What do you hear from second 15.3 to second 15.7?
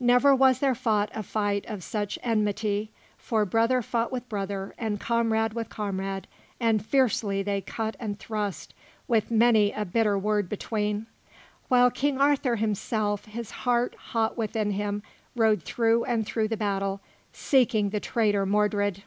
rode